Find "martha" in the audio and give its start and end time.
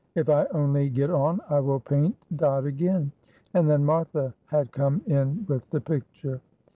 3.85-4.33